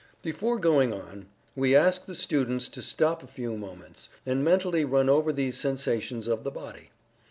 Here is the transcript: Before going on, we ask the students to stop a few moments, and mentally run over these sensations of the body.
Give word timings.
Before 0.23 0.57
going 0.57 0.91
on, 0.91 1.27
we 1.55 1.75
ask 1.75 2.07
the 2.07 2.15
students 2.15 2.67
to 2.69 2.81
stop 2.81 3.21
a 3.21 3.27
few 3.27 3.55
moments, 3.55 4.09
and 4.25 4.43
mentally 4.43 4.83
run 4.83 5.09
over 5.09 5.31
these 5.31 5.59
sensations 5.59 6.27
of 6.27 6.43
the 6.43 6.49
body. 6.49 6.89